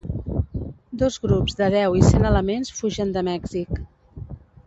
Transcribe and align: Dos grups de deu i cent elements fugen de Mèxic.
Dos 1.01 1.17
grups 1.25 1.59
de 1.59 1.67
deu 1.75 1.97
i 2.01 2.01
cent 2.07 2.25
elements 2.31 2.73
fugen 2.79 3.13
de 3.19 3.25
Mèxic. 3.31 3.79